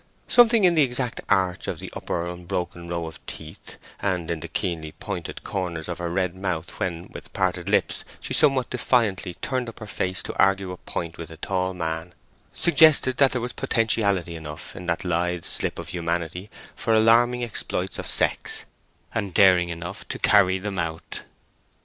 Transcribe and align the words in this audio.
Something 0.27 0.63
in 0.63 0.73
the 0.73 0.81
exact 0.81 1.21
arch 1.29 1.67
of 1.67 1.79
her 1.79 1.85
upper 1.93 2.25
unbroken 2.25 2.89
row 2.89 3.05
of 3.05 3.23
teeth, 3.27 3.77
and 4.01 4.31
in 4.31 4.39
the 4.39 4.47
keenly 4.47 4.93
pointed 4.93 5.43
corners 5.43 5.87
of 5.87 5.99
her 5.99 6.09
red 6.09 6.33
mouth 6.33 6.71
when, 6.79 7.09
with 7.09 7.31
parted 7.33 7.69
lips, 7.69 8.03
she 8.19 8.33
somewhat 8.33 8.71
defiantly 8.71 9.35
turned 9.43 9.69
up 9.69 9.77
her 9.79 9.85
face 9.85 10.23
to 10.23 10.35
argue 10.41 10.71
a 10.71 10.77
point 10.77 11.19
with 11.19 11.29
a 11.29 11.37
tall 11.37 11.75
man, 11.75 12.15
suggested 12.51 13.17
that 13.17 13.29
there 13.31 13.41
was 13.41 13.53
potentiality 13.53 14.35
enough 14.35 14.75
in 14.75 14.87
that 14.87 15.05
lithe 15.05 15.45
slip 15.45 15.77
of 15.77 15.89
humanity 15.89 16.49
for 16.75 16.95
alarming 16.95 17.43
exploits 17.43 17.99
of 17.99 18.07
sex, 18.07 18.65
and 19.13 19.35
daring 19.35 19.69
enough 19.69 20.07
to 20.07 20.17
carry 20.17 20.57
them 20.57 20.79
out. 20.79 21.21